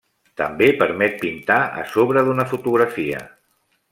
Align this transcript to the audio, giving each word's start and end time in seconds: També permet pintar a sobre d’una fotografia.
També 0.41 0.69
permet 0.79 1.19
pintar 1.25 1.59
a 1.83 1.85
sobre 1.93 2.25
d’una 2.31 2.47
fotografia. 2.55 3.23